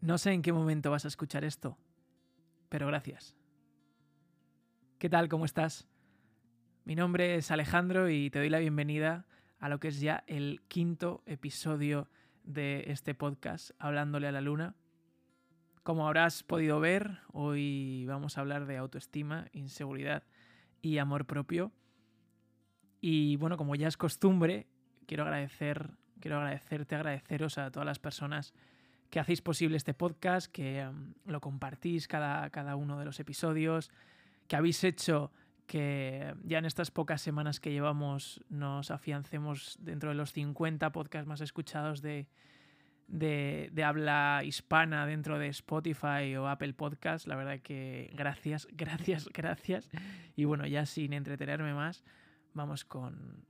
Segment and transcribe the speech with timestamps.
[0.00, 1.76] No sé en qué momento vas a escuchar esto,
[2.68, 3.34] pero gracias.
[5.00, 5.28] ¿Qué tal?
[5.28, 5.88] ¿Cómo estás?
[6.84, 9.26] Mi nombre es Alejandro y te doy la bienvenida
[9.58, 12.08] a lo que es ya el quinto episodio
[12.44, 14.76] de este podcast, Hablándole a la Luna.
[15.82, 20.22] Como habrás podido ver, hoy vamos a hablar de autoestima, inseguridad
[20.80, 21.72] y amor propio.
[23.00, 24.68] Y bueno, como ya es costumbre,
[25.06, 25.90] quiero agradecer,
[26.20, 28.54] quiero agradecerte, agradeceros a todas las personas
[29.10, 33.90] que hacéis posible este podcast, que um, lo compartís cada, cada uno de los episodios,
[34.46, 35.32] que habéis hecho
[35.66, 41.28] que ya en estas pocas semanas que llevamos nos afiancemos dentro de los 50 podcasts
[41.28, 42.26] más escuchados de,
[43.08, 47.28] de, habla hispana dentro de Spotify o Apple Podcasts.
[47.28, 49.90] La verdad que gracias, gracias, gracias.
[50.36, 52.02] Y bueno, ya sin entretenerme más,
[52.54, 53.44] vamos con,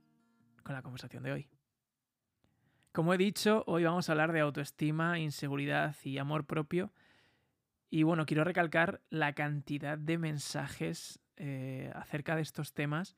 [0.63, 1.58] con la conversación de hoy.
[2.91, 6.91] Como he dicho, hoy vamos a hablar de autoestima, inseguridad y amor propio.
[7.91, 13.15] Y bueno, quiero recalcar la cantidad de mensajes eh, acerca de estos temas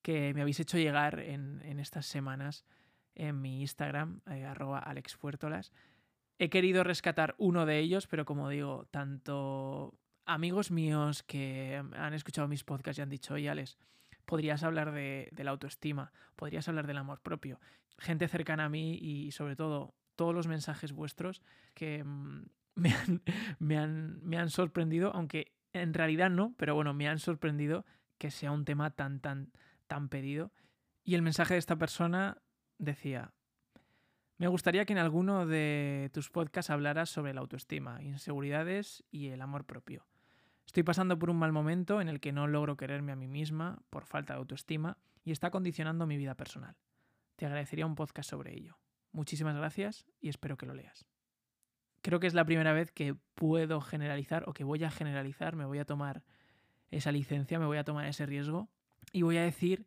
[0.00, 2.64] que me habéis hecho llegar en, estas semanas
[3.14, 5.70] en mi Instagram, eh, arroba alexfuertolas.
[6.38, 12.48] He querido rescatar uno de ellos, pero como digo, tanto amigos míos que han escuchado
[12.48, 13.78] mis podcasts y han dicho, oye Alex,
[14.24, 17.60] podrías hablar de, la autoestima, podrías hablar del amor propio.
[17.98, 21.42] Gente cercana a mí y sobre todo todos los mensajes vuestros
[21.74, 23.22] que mm, me han,
[23.58, 27.84] me han, me han sorprendido, aunque en realidad no, pero bueno, me han sorprendido
[28.18, 29.52] que sea un tema tan, tan,
[29.86, 30.52] tan pedido.
[31.04, 32.38] Y el mensaje de esta persona
[32.78, 33.32] decía,
[34.38, 39.40] me gustaría que en alguno de tus podcasts hablaras sobre la autoestima, inseguridades y el
[39.40, 40.06] amor propio.
[40.66, 43.82] Estoy pasando por un mal momento en el que no logro quererme a mí misma
[43.90, 46.76] por falta de autoestima y está condicionando mi vida personal.
[47.36, 48.78] Te agradecería un podcast sobre ello.
[49.12, 51.06] Muchísimas gracias y espero que lo leas.
[52.02, 55.64] Creo que es la primera vez que puedo generalizar o que voy a generalizar, me
[55.64, 56.22] voy a tomar
[56.90, 58.68] esa licencia, me voy a tomar ese riesgo
[59.12, 59.86] y voy a decir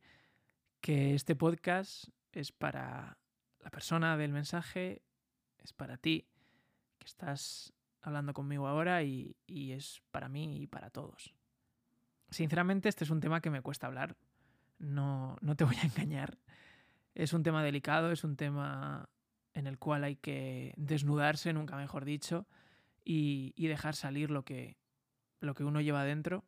[0.81, 3.17] que este podcast es para
[3.59, 5.03] la persona del mensaje,
[5.59, 6.27] es para ti,
[6.97, 11.33] que estás hablando conmigo ahora y, y, es para mí y para todos.
[12.29, 14.15] Sinceramente, este es un tema que me cuesta hablar.
[14.79, 16.37] No, no te voy a engañar.
[17.15, 19.09] Es un tema delicado, es un tema
[19.53, 22.47] en el cual hay que desnudarse, nunca mejor dicho,
[23.03, 24.77] y, y dejar salir lo que,
[25.39, 26.45] lo que uno lleva dentro.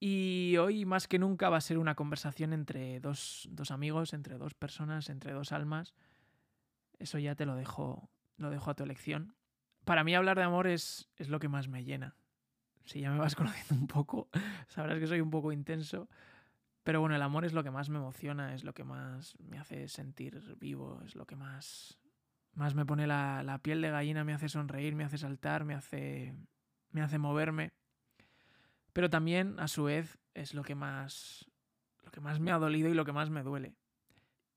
[0.00, 4.38] Y hoy más que nunca va a ser una conversación entre dos, dos, amigos, entre
[4.38, 5.94] dos personas, entre dos almas.
[6.98, 9.34] Eso ya te lo dejo, lo dejo a tu elección
[9.88, 12.14] para mí hablar de amor es, es lo que más me llena.
[12.84, 14.28] Si ya me vas conociendo un poco,
[14.66, 16.10] sabrás que soy un poco intenso.
[16.84, 19.58] Pero bueno, el amor es lo que más me emociona, es lo que más me
[19.58, 21.98] hace sentir vivo, es lo que más,
[22.52, 25.72] más me pone la, la piel de gallina, me hace sonreír, me hace saltar, me
[25.72, 26.34] hace,
[26.90, 27.72] me hace moverme.
[28.92, 31.50] Pero también, a su vez, es lo que más,
[32.04, 33.74] lo que más me ha dolido y lo que más me duele.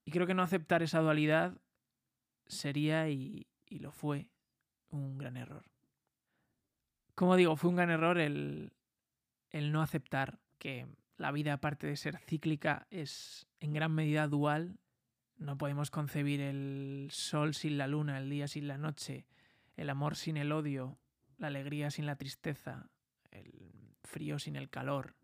[0.04, 1.58] Y creo que no aceptar esa dualidad
[2.48, 4.31] sería, y, y lo fue,
[4.92, 5.64] un gran error.
[7.16, 8.74] Como digo, fue un gran error el,
[9.50, 10.88] el no aceptar que
[11.18, 14.78] la vida, aparte de ser cíclica, es en gran medida dual.
[15.38, 19.26] No podemos concebir el sol sin la luna, el día sin la noche,
[19.76, 20.98] el amor sin el odio,
[21.38, 22.90] la alegría sin la tristeza,
[23.32, 25.16] el frío sin el calor,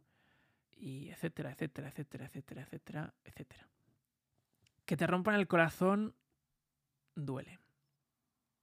[0.72, 3.70] y etcétera, etcétera, etcétera, etcétera, etcétera, etcétera.
[4.86, 6.16] Que te rompan el corazón
[7.16, 7.60] duele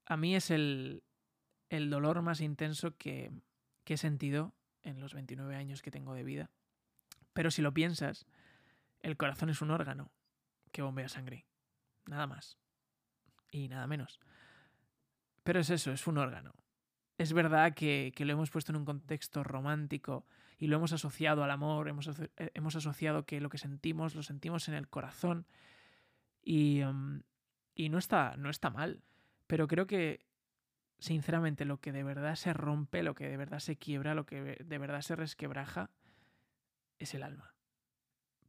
[0.07, 1.03] a mí es el,
[1.69, 3.33] el dolor más intenso que,
[3.85, 6.51] que he sentido en los 29 años que tengo de vida.
[7.33, 8.27] Pero si lo piensas,
[9.01, 10.13] el corazón es un órgano
[10.73, 11.47] que bombea sangre.
[12.07, 12.59] Nada más.
[13.51, 14.21] Y nada menos.
[15.43, 16.55] Pero es eso, es un órgano.
[17.17, 20.27] Es verdad que, que, lo hemos puesto en un contexto romántico
[20.59, 24.69] y lo hemos asociado al amor, hemos, hemos asociado que lo que sentimos lo sentimos
[24.69, 25.47] en el corazón
[26.43, 27.23] y, um,
[27.75, 29.03] y no, está, no está mal.
[29.55, 30.27] Pero creo que,
[30.99, 34.57] sinceramente, lo que de verdad se rompe, lo que de verdad se quiebra, lo que
[34.65, 35.93] de verdad se resquebraja,
[36.99, 37.55] es el alma.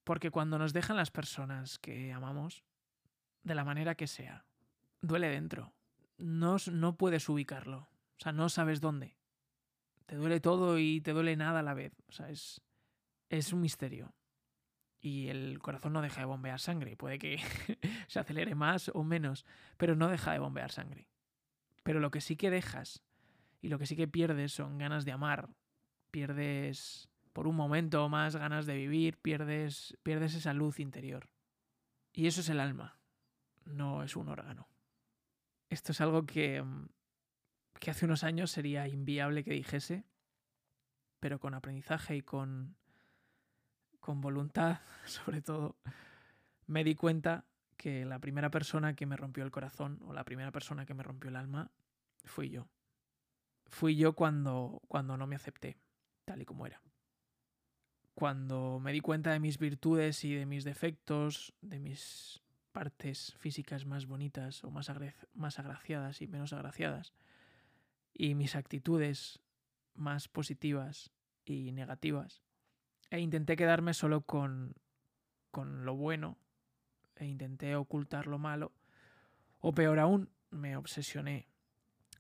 [0.04, 2.64] Porque cuando nos dejan las personas que amamos,
[3.44, 4.48] de la manera que sea,
[5.00, 5.76] duele dentro.
[6.18, 7.82] No, no puedes ubicarlo.
[7.82, 9.16] O sea, no sabes dónde.
[10.08, 11.94] Te duele todo y te duele nada a la vez.
[12.08, 12.64] O sea, es,
[13.30, 14.12] es un misterio
[15.06, 16.98] y el corazón no deja de bombear sangre.
[16.98, 17.38] Puede que
[18.08, 19.46] se acelere más o menos,
[19.78, 21.08] pero no deja de bombear sangre.
[21.84, 23.04] Pero lo que sí que dejas
[23.62, 25.50] y lo que sí que pierdes son ganas de amar.
[26.10, 31.30] Pierdes por un momento más ganas de vivir, pierdes, pierdes esa luz interior.
[32.12, 32.98] Y eso es el alma,
[33.64, 34.68] no es un órgano.
[35.70, 36.66] Esto es algo que,
[37.80, 40.04] que hace unos años sería inviable que dijese,
[41.20, 42.76] pero con aprendizaje y con,
[44.06, 45.78] con voluntad, sobre todo,
[46.68, 47.44] me di cuenta
[47.76, 51.02] que la primera persona que me rompió el corazón o la primera persona que me
[51.02, 51.72] rompió el alma
[52.24, 52.68] fui yo.
[53.66, 55.80] Fui yo cuando, cuando no me acepté,
[56.24, 56.84] tal y como era.
[58.14, 62.44] Cuando me di cuenta de mis virtudes y de mis defectos, de mis
[62.74, 64.92] partes físicas más bonitas o más,
[65.34, 67.12] más agraciadas y menos agraciadas,
[68.14, 69.40] y mis actitudes
[69.96, 71.12] más positivas
[71.44, 72.44] y negativas,
[73.10, 74.76] e intenté quedarme solo con,
[75.52, 76.38] con lo bueno
[77.16, 78.72] e intenté ocultar lo malo,
[79.60, 81.48] o peor aún, me obsesioné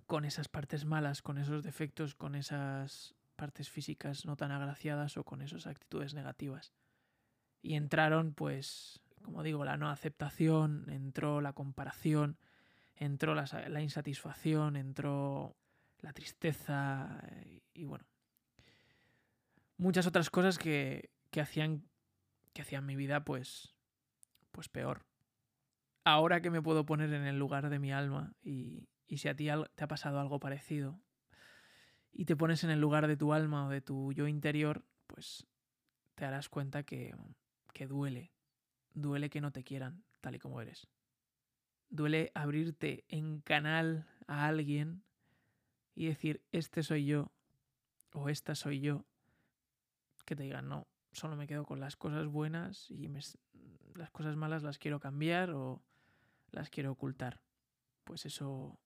[0.06, 5.24] con esas partes malas, con esos defectos, con esas partes físicas no tan agraciadas o
[5.24, 6.74] con esas actitudes negativas.
[7.62, 12.38] Y entraron, pues, como digo, la no aceptación, entró la comparación,
[12.96, 15.56] entró la, la insatisfacción, entró
[16.00, 17.22] la tristeza
[17.74, 18.06] y, bueno,
[19.78, 21.88] muchas otras cosas que, que hacían
[22.54, 23.76] que hacían mi vida pues
[24.52, 25.06] pues peor.
[26.06, 29.36] Ahora que me puedo poner en el lugar de mi alma y, y si a
[29.36, 31.02] ti te ha pasado algo parecido
[32.14, 35.46] y te pones en el lugar de tu alma o de tu yo interior, pues
[36.16, 37.14] te darás cuenta que,
[37.74, 38.32] que duele.
[38.94, 40.88] Duele que no te quieran tal y como eres.
[41.90, 45.04] Duele abrirte en canal a alguien
[45.94, 47.34] y decir, este soy yo
[48.14, 49.06] o esta soy yo.
[50.26, 53.08] Que te digan, no, solo me quedo con las cosas buenas y
[53.94, 55.82] las cosas malas las quiero cambiar o
[56.52, 57.42] las quiero ocultar.
[58.04, 58.80] Pues eso,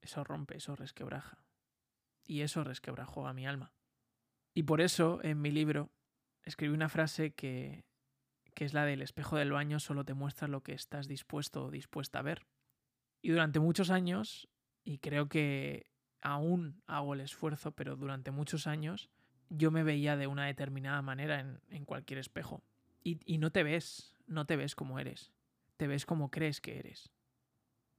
[0.00, 1.44] eso rompe, eso resquebraja.
[2.26, 3.72] Y eso resquebrajó a mi alma.
[4.54, 5.90] Y por eso en mi libro
[6.42, 7.84] escribí una frase que,
[8.54, 11.70] que es la del espejo del baño solo te muestra lo que estás dispuesto o
[11.70, 12.46] dispuesta a ver.
[13.20, 14.48] Y durante muchos años,
[14.84, 15.90] y creo que
[16.20, 19.10] aún hago el esfuerzo, pero durante muchos años
[19.56, 21.40] yo me veía de una determinada manera
[21.70, 22.62] en, cualquier espejo.
[23.02, 25.32] Y, no te ves, no te ves como eres,
[25.76, 27.10] te ves como crees que eres.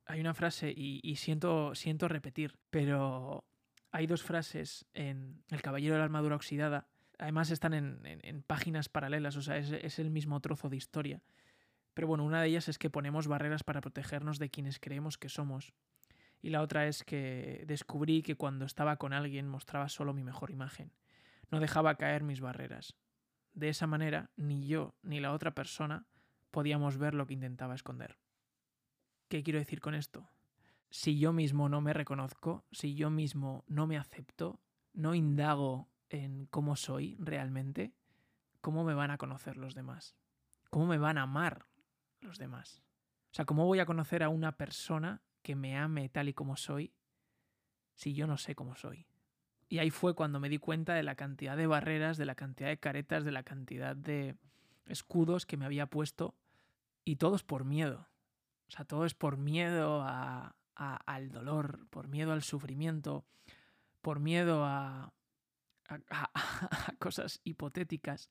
[0.05, 3.45] Hay una frase, y, siento, siento repetir, pero
[3.91, 6.87] hay dos frases en El Caballero de la Armadura Oxidada,
[7.19, 11.21] además están en, páginas paralelas, o sea, es, es el mismo trozo de historia.
[11.93, 15.29] Pero bueno, una de ellas es que ponemos barreras para protegernos de quienes creemos que
[15.29, 15.73] somos.
[16.41, 20.51] Y la otra es que descubrí que cuando estaba con alguien mostraba solo mi mejor
[20.51, 20.91] imagen
[21.49, 22.95] no dejaba caer mis barreras.
[23.53, 26.05] De esa manera, ni yo ni la otra persona
[26.51, 28.17] podíamos ver lo que intentaba esconder.
[29.27, 30.29] ¿Qué quiero decir con esto?
[30.89, 34.59] Si yo mismo no me reconozco, si yo mismo no me acepto,
[34.93, 37.93] no indago en cómo soy realmente,
[38.61, 40.15] ¿cómo me van a conocer los demás?
[40.69, 41.65] ¿Cómo me van a amar
[42.21, 42.83] los demás?
[43.31, 46.55] O sea, ¿cómo voy a conocer a una persona que me ame tal y como
[46.55, 46.93] soy
[47.93, 49.07] si yo no sé cómo soy?
[49.67, 52.69] Y ahí fue cuando me di cuenta de la cantidad de barreras, de la cantidad
[52.69, 54.35] de caretas, de la cantidad de
[54.85, 56.35] escudos que me había puesto.
[57.03, 58.07] Y todo es por miedo.
[58.67, 63.25] O sea, todo es por miedo a, al dolor, por miedo al sufrimiento,
[64.01, 65.13] por miedo a,
[66.09, 68.29] a, cosas hipotéticas.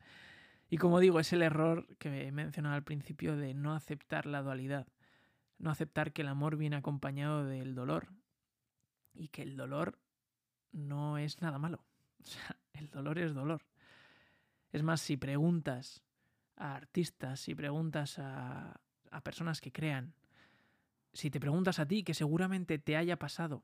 [0.69, 4.43] Y como digo, es el error que he mencionado al principio de no aceptar la
[4.43, 4.87] dualidad,
[5.59, 8.09] no aceptar que el amor viene acompañado del dolor
[9.13, 9.99] y que el dolor
[10.75, 11.85] no es nada malo.
[12.25, 13.67] O sea, el dolor es dolor.
[14.73, 16.03] Es más, si preguntas
[16.57, 20.15] a artistas, si preguntas a, a personas que crean,
[21.13, 23.63] si te preguntas a ti, que seguramente te haya pasado,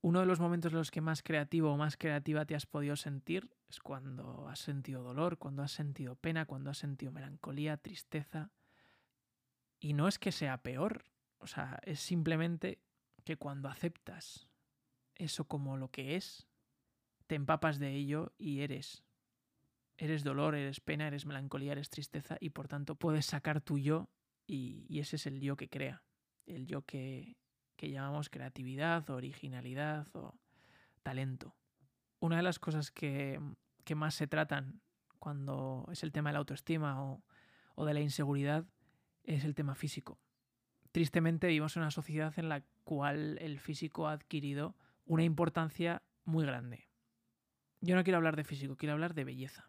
[0.00, 2.94] uno de los momentos en los que más creativo o más creativa te has podido
[2.94, 8.50] sentir es cuando has sentido dolor, cuando has sentido pena, cuando has sentido melancolía, tristeza.
[9.80, 11.04] Y no es que sea peor,
[11.38, 12.80] o sea, es simplemente
[13.24, 14.47] que cuando aceptas
[15.18, 16.48] eso como lo que es,
[17.26, 19.04] te empapas de ello y eres.
[19.96, 24.08] Eres dolor, eres pena, eres melancolía, eres tristeza y por tanto puedes sacar tu yo
[24.46, 26.02] y, ese es el yo que crea,
[26.46, 27.36] el yo que,
[27.76, 30.38] que llamamos creatividad, originalidad o
[31.02, 31.54] talento.
[32.20, 33.40] Una de las cosas que,
[33.84, 34.80] que, más se tratan
[35.18, 37.22] cuando es el tema de la autoestima o,
[37.74, 38.66] o de la inseguridad
[39.24, 40.18] es el tema físico.
[40.92, 44.74] Tristemente vivimos en una sociedad en la cual el físico ha adquirido
[45.08, 46.88] una importancia muy grande.
[47.80, 49.68] Yo no quiero hablar de físico, quiero hablar de belleza.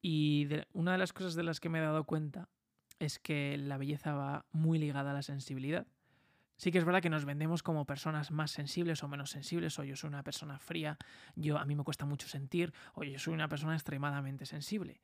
[0.00, 2.48] Y una de las cosas de las que me he dado cuenta
[2.98, 5.86] es que la belleza va muy ligada a la sensibilidad.
[6.56, 9.84] Sí que es verdad que nos vendemos como personas más sensibles o menos sensibles, o
[9.84, 10.96] yo soy una persona fría,
[11.36, 15.00] yo a mí me cuesta mucho sentir, o yo soy una persona extremadamente sensible.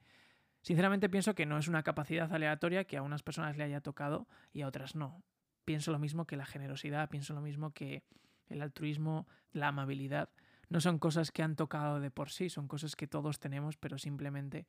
[0.63, 4.29] Sinceramente pienso que no es una capacidad aleatoria que a unas personas le haya tocado
[4.53, 5.23] y a otras no.
[5.65, 8.03] Pienso lo mismo que la generosidad, pienso lo mismo que
[8.49, 10.31] el altruismo, la amabilidad,
[10.69, 13.99] no son cosas que han tocado de por sí, son cosas que todos tenemos, pero
[13.99, 14.67] simplemente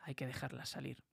[0.00, 1.04] hay que dejarlas salir.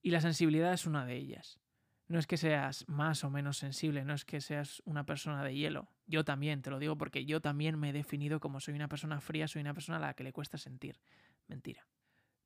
[0.00, 1.60] Y la sensibilidad es una de ellas.
[2.08, 5.54] No es que seas más o menos sensible, no es que seas una persona de
[5.54, 5.88] hielo.
[6.06, 9.20] Yo también, te lo digo porque yo también me he definido como soy una persona
[9.20, 11.00] fría, soy una persona a la que le cuesta sentir.
[11.46, 11.86] Mentira.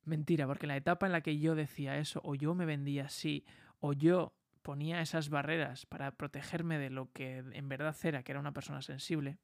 [0.03, 3.45] Mentira, porque la etapa en la que yo decía eso, o yo me vendía así,
[3.79, 4.33] o yo
[4.67, 8.81] ponía esas barreras para protegerme de lo que en verdad era, que era una persona
[8.81, 9.39] sensible,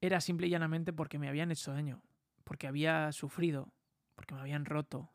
[0.00, 2.04] era simple y llanamente porque me habían hecho daño,
[2.44, 3.74] porque había sufrido,
[4.14, 5.10] porque me habían roto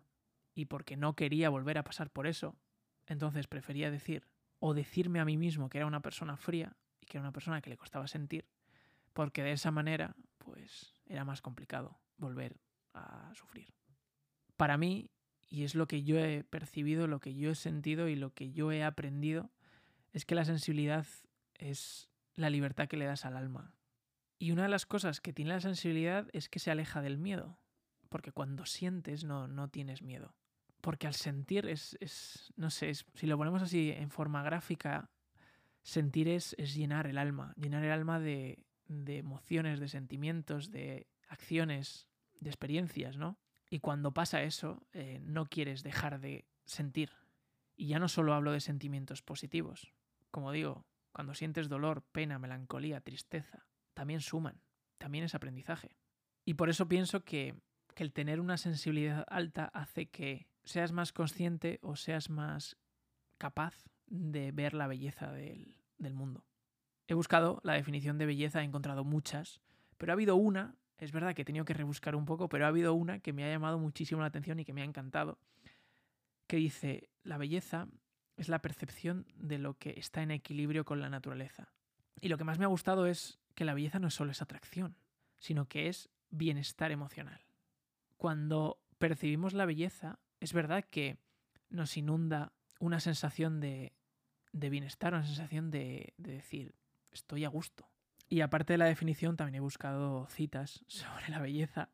[0.55, 2.57] y porque no quería volver a pasar por eso.
[3.07, 4.27] Entonces prefería decir,
[4.59, 7.61] o decirme a mí mismo que era una persona fría y que era una persona
[7.61, 8.45] que le costaba sentir,
[9.13, 12.59] porque de esa manera, pues era más complicado volver
[12.93, 13.73] a sufrir.
[14.57, 15.09] Para mí,
[15.47, 18.51] y es lo que yo he percibido, lo que yo he sentido y lo que
[18.51, 19.51] yo he aprendido,
[20.13, 21.05] es que la sensibilidad
[21.55, 23.75] es la libertad que le das al alma.
[24.37, 27.57] Y una de las cosas que tiene la sensibilidad es que se aleja del miedo,
[28.09, 30.35] porque cuando sientes no, no tienes miedo.
[30.81, 35.09] Porque al sentir es, es no sé, si lo ponemos así en forma gráfica,
[35.81, 41.07] sentir es, es llenar el alma, llenar el alma de, de emociones, de sentimientos, de
[41.27, 42.07] acciones,
[42.39, 43.37] de experiencias, ¿no?
[43.69, 47.11] Y cuando pasa eso, eh, no quieres dejar de sentir.
[47.75, 49.93] Y ya no solo hablo de sentimientos positivos.
[50.31, 54.61] Como digo, cuando sientes dolor, pena, melancolía, tristeza, también suman,
[54.97, 55.95] también es aprendizaje.
[56.43, 57.55] Y por eso pienso que,
[57.95, 62.75] el tener una sensibilidad alta hace que seas más consciente o seas más
[63.37, 66.43] capaz de ver la belleza del, del mundo.
[67.07, 69.61] He buscado la definición de belleza, he encontrado muchas,
[69.97, 72.69] pero ha habido una es verdad que he tenido que rebuscar un poco, pero ha
[72.69, 75.37] habido una que me ha llamado muchísimo la atención y que me ha encantado,
[76.47, 77.87] que dice, la belleza
[78.37, 81.73] es la percepción de lo que está en equilibrio con la naturaleza.
[82.21, 84.41] Y lo que más me ha gustado es que la belleza no es solo es
[84.41, 84.95] atracción,
[85.37, 87.45] sino que es bienestar emocional.
[88.17, 91.17] Cuando percibimos la belleza, es verdad que
[91.69, 93.93] nos inunda una sensación de,
[94.51, 96.75] de bienestar, una sensación de, de decir,
[97.11, 97.87] estoy a gusto,
[98.27, 101.89] y aparte de la definición, también he buscado citas sobre la belleza.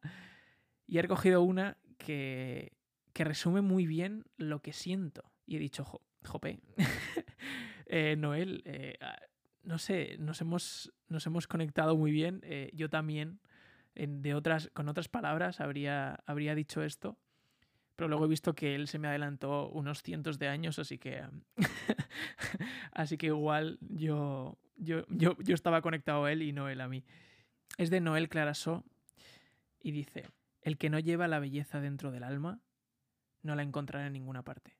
[0.88, 2.74] Y he recogido una que,
[3.14, 5.32] que resume muy bien lo que siento.
[5.46, 5.86] Y he dicho,
[6.24, 6.60] jope,
[7.86, 9.18] eh, Noel, eh, ah,
[9.64, 12.42] no sé, nos hemos, nos hemos conectado muy bien.
[12.44, 13.40] Eh, yo también,
[13.96, 17.18] de otras, con otras palabras, habría, habría dicho esto.
[17.96, 21.24] Pero luego he visto que él se me adelantó unos cientos de años, así que.
[22.94, 27.06] así que igual yo yo, yo, estaba conectado a él y no él a mí.
[27.78, 28.84] Es de Noel Clarasó
[29.80, 30.28] y dice,
[30.62, 32.60] el que no lleva la belleza dentro del alma,
[33.44, 34.78] no la encontrará en ninguna parte.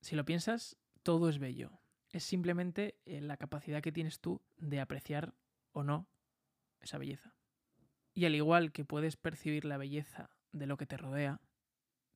[0.00, 1.80] Si lo piensas, todo es bello.
[2.10, 5.34] Es simplemente eh, la capacidad que tienes tú de apreciar
[5.72, 6.08] o no
[6.80, 7.34] esa belleza.
[8.14, 11.40] Y al igual que puedes percibir la belleza de lo que te rodea,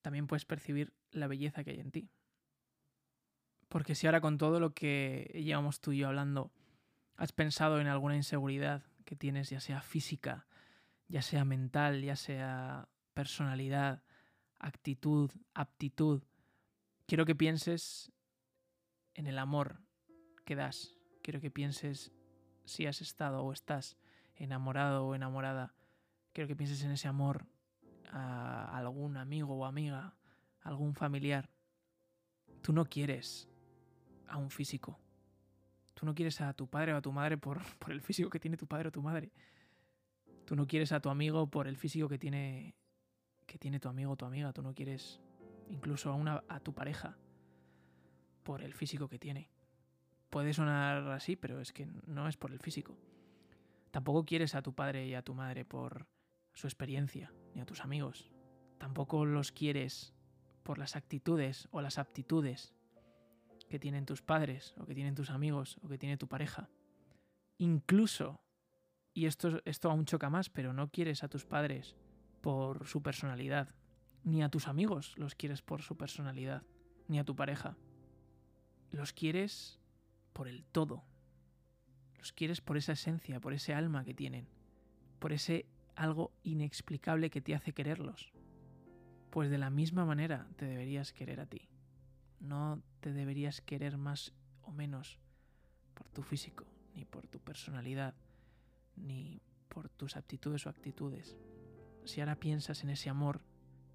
[0.02, 2.10] también puedes percibir la belleza que hay en ti.
[3.68, 6.52] Porque si ahora con todo lo que llevamos tú y yo hablando
[7.21, 10.47] ¿Has pensado en alguna inseguridad que tienes, ya sea física,
[11.07, 14.03] ya sea mental, ya sea personalidad,
[14.59, 16.23] actitud, aptitud?
[17.05, 18.11] Quiero que pienses
[19.12, 19.83] en el amor
[20.47, 20.97] que das.
[21.23, 22.11] Quiero que pienses
[22.65, 23.99] si has estado o estás
[24.35, 25.75] enamorado o enamorada.
[26.33, 27.45] Quiero que pienses en ese amor
[28.11, 30.17] a algún amigo o amiga,
[30.62, 31.50] algún familiar.
[32.62, 33.47] Tú no quieres
[34.27, 34.99] a un físico.
[36.00, 38.57] Tú no quieres a tu padre o a tu madre por, el físico que tiene
[38.57, 39.30] tu padre o tu madre.
[40.47, 42.75] Tú no quieres a tu amigo por el físico que tiene,
[43.45, 44.50] que tiene tu amigo o tu amiga.
[44.54, 45.21] Tú no quieres
[45.69, 47.19] incluso a, una, a tu pareja
[48.45, 49.50] por el físico que tiene.
[50.30, 52.97] Puede sonar así, pero es que no es por el físico.
[53.90, 56.07] Tampoco quieres a tu padre y a tu madre por
[56.54, 58.33] su experiencia, ni a tus amigos.
[58.78, 60.14] Tampoco los quieres
[60.62, 62.73] por las actitudes o las aptitudes
[63.71, 66.69] que tienen tus padres o que tienen tus amigos o que tiene tu pareja.
[67.57, 68.43] Incluso,
[69.15, 71.97] y esto, esto aún choca más, pero no quieres a tus padres
[72.41, 73.75] por su personalidad,
[74.25, 76.65] ni a tus amigos los quieres por su personalidad,
[77.07, 77.77] ni a tu pareja.
[78.91, 79.79] Los quieres
[80.33, 81.05] por el todo.
[82.19, 84.49] Los quieres por esa esencia, por ese alma que tienen,
[85.21, 88.33] por ese algo inexplicable que te hace quererlos.
[89.31, 91.69] Pues de la misma manera te deberías querer a ti.
[92.40, 94.32] No te deberías querer más
[94.62, 95.20] o menos
[95.94, 98.14] por tu físico, ni por tu personalidad,
[98.97, 101.37] ni por tus aptitudes o actitudes.
[102.04, 103.42] Si ahora piensas en ese amor,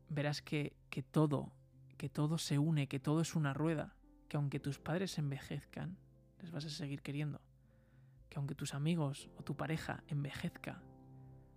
[0.09, 1.51] verás que, que todo,
[1.97, 3.95] que todo se une, que todo es una rueda,
[4.27, 5.97] que aunque tus padres envejezcan,
[6.41, 7.41] les vas a seguir queriendo,
[8.29, 10.81] que aunque tus amigos o tu pareja envejezca,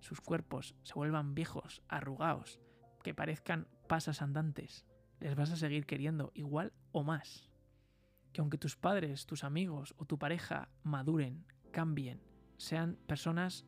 [0.00, 2.60] sus cuerpos se vuelvan viejos, arrugados,
[3.02, 4.86] que parezcan pasas andantes,
[5.20, 7.48] les vas a seguir queriendo igual o más.
[8.32, 12.20] Que aunque tus padres, tus amigos o tu pareja maduren, cambien,
[12.56, 13.64] sean personas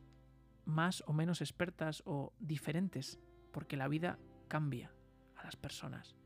[0.64, 3.18] más o menos expertas o diferentes,
[3.52, 4.92] porque la vida cambia
[5.36, 6.16] a las personas.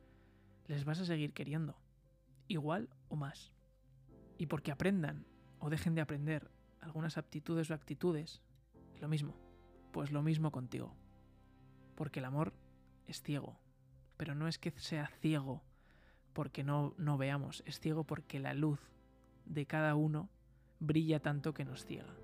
[0.66, 1.78] Les vas a seguir queriendo,
[2.48, 3.52] igual o más.
[4.38, 5.26] Y porque aprendan
[5.58, 6.50] o dejen de aprender
[6.80, 8.42] algunas aptitudes o actitudes,
[9.00, 9.36] lo mismo,
[9.92, 10.94] pues lo mismo contigo.
[11.94, 12.52] Porque el amor
[13.06, 13.58] es ciego,
[14.16, 15.62] pero no es que sea ciego
[16.32, 18.80] porque no, no veamos, es ciego porque la luz
[19.44, 20.30] de cada uno
[20.80, 22.14] brilla tanto que nos ciega.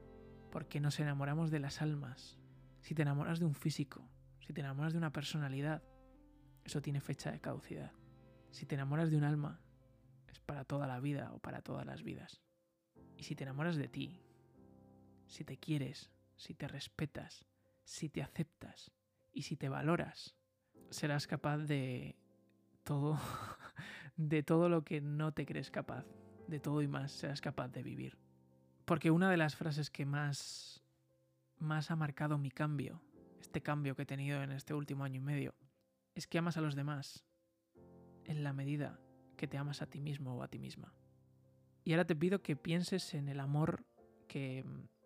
[0.51, 2.39] Porque nos enamoramos de las almas.
[2.81, 4.09] Si te enamoras de un físico,
[4.41, 5.83] si te enamoras de una personalidad,
[6.65, 7.93] eso tiene fecha de caducidad.
[8.51, 9.61] Si te enamoras de un alma,
[10.29, 12.43] es para toda la vida o para todas las vidas.
[13.17, 14.21] Y si te enamoras de ti,
[15.27, 17.47] si te quieres, si te respetas,
[17.85, 18.91] si te aceptas
[19.33, 20.37] y si te valoras,
[20.91, 22.17] serás capaz de
[22.83, 23.19] todo,
[24.17, 26.05] de todo lo que no te crees capaz,
[26.47, 28.19] de todo y más serás capaz de vivir.
[28.85, 30.83] Porque una de las frases que más,
[31.59, 33.01] más ha marcado mi cambio,
[33.41, 35.55] este cambio que he tenido en este último año y medio,
[36.15, 37.25] es que amas a los demás
[38.25, 39.01] en la medida
[39.37, 40.93] que te amas a ti mismo o a ti misma.
[41.85, 43.87] Y ahora te pido que pienses en el amor
[44.29, 44.65] que,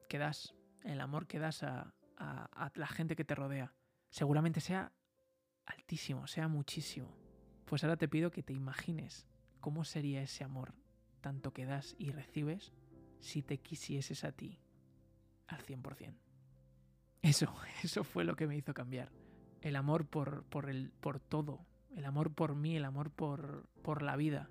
[0.08, 3.74] que das, el amor que das a, a la gente que te rodea.
[4.10, 4.92] Seguramente sea
[5.66, 7.16] altísimo, sea muchísimo.
[7.64, 9.26] Pues ahora te pido que te imagines
[9.60, 10.74] cómo sería ese amor,
[11.20, 12.72] tanto que das y recibes,
[13.20, 14.58] si te quisieses a ti
[15.46, 16.14] al 100%.
[17.22, 19.10] Eso, eso fue lo que me hizo cambiar.
[19.62, 21.64] El amor por, por, el, por todo,
[21.96, 24.50] el amor por mí, el amor por, por la vida.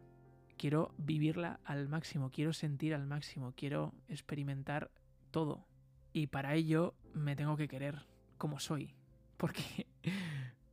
[0.57, 4.91] Quiero vivirla al máximo, quiero sentir al máximo, quiero experimentar
[5.29, 5.67] todo.
[6.13, 8.95] Y para ello me tengo que querer como soy.
[9.37, 9.87] Porque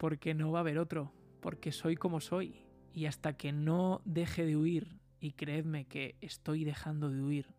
[0.00, 2.64] porque no va a haber otro, porque soy como soy.
[2.94, 7.54] Y hasta que no deje de huir, y creedme que estoy dejando de huir,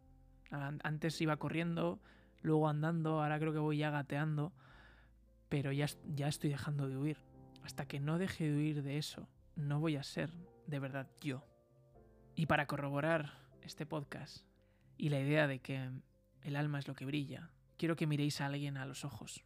[0.50, 2.02] antes iba corriendo,
[2.42, 4.54] luego andando, ahora creo que voy ya gateando,
[5.50, 7.18] pero ya, ya estoy dejando de huir.
[7.62, 10.32] Hasta que no deje de huir de eso, no voy a ser
[10.66, 11.46] de verdad yo.
[12.36, 14.48] Y para corroborar este podcast
[14.98, 15.92] y la idea de que
[16.42, 19.44] el alma es lo que brilla, quiero que miréis a alguien a los ojos,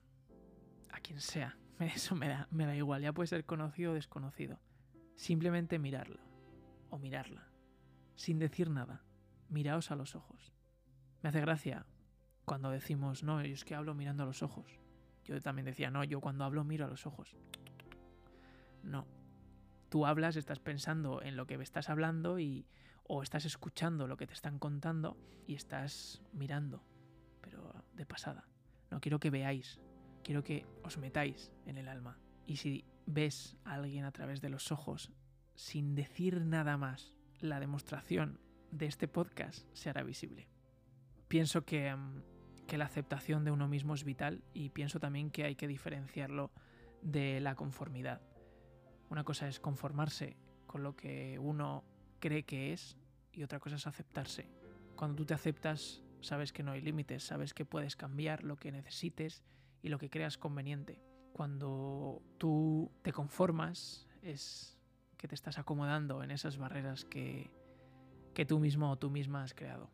[0.93, 4.59] a quien sea, Eso me da, me da igual, ya puede ser conocido o desconocido.
[5.15, 6.19] Simplemente mirarlo
[6.89, 7.47] o mirarla,
[8.15, 9.03] sin decir nada.
[9.49, 10.53] Miraos a los ojos.
[11.21, 11.85] Me hace gracia
[12.45, 14.79] cuando decimos, no, yo es que hablo mirando a los ojos.
[15.23, 17.35] Yo también decía, no, yo cuando hablo miro a los ojos.
[18.83, 19.07] No.
[19.89, 22.67] Tú hablas, estás pensando en lo que estás hablando y
[23.07, 26.83] o estás escuchando lo que te están contando y estás mirando,
[27.41, 28.47] pero de pasada.
[28.89, 29.79] No quiero que veáis,
[30.25, 32.17] quiero que os metáis en el alma.
[32.47, 35.11] Y si ves a alguien a través de los ojos,
[35.53, 38.39] sin decir nada más, la demostración
[38.71, 40.49] de este podcast se hará visible.
[41.27, 42.23] Pienso que, mm,
[42.65, 46.51] que la aceptación de uno mismo es vital y pienso también que hay que diferenciarlo
[47.03, 48.19] de la conformidad.
[49.11, 51.83] Una cosa es conformarse con lo que uno
[52.19, 52.97] cree que es
[53.31, 54.49] y otra cosa es aceptarse.
[54.95, 58.71] Cuando tú te aceptas, sabes que no hay límites, sabes que puedes cambiar lo que
[58.71, 59.43] necesites
[59.85, 60.99] y lo que creas conveniente.
[61.31, 64.79] Cuando tú te conformas es
[65.15, 67.51] que te estás acomodando en esas barreras que,
[68.33, 69.91] que tú mismo o tú misma has creado.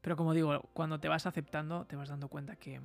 [0.00, 2.80] Pero como digo, cuando te vas aceptando te vas dando cuenta que,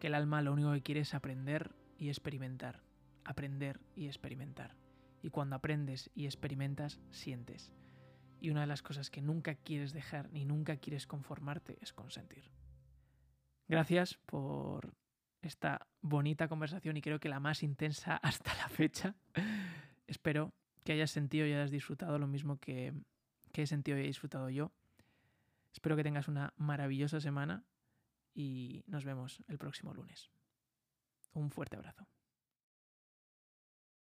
[0.00, 2.82] que el alma lo único que quiere es aprender y experimentar.
[3.26, 4.74] Aprender y experimentar.
[5.20, 7.74] Y cuando aprendes y experimentas, sientes.
[8.40, 12.50] Y una de las cosas que nunca quieres dejar ni nunca quieres conformarte es consentir.
[13.68, 14.94] Gracias por
[15.48, 19.14] esta bonita conversación y creo que la más intensa hasta la fecha.
[20.06, 20.52] Espero
[20.84, 22.94] que hayas sentido y hayas disfrutado lo mismo que,
[23.52, 24.70] he sentido y he disfrutado yo.
[25.72, 27.64] Espero que tengas una maravillosa semana
[28.34, 30.30] y nos vemos el próximo lunes.
[31.34, 32.06] Un fuerte abrazo.